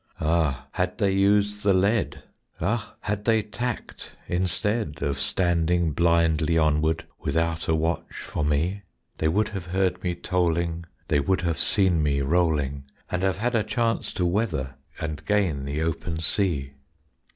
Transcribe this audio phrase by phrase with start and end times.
[0.19, 2.23] Ah, had they used the lead!
[2.59, 8.81] Ah, had they tacked instead Of standing blindly onward Without a watch for me!
[9.19, 13.53] They would have heard me tolling; They would have seen me rolling; And have had
[13.53, 16.73] a chance to weather And gain the open sea.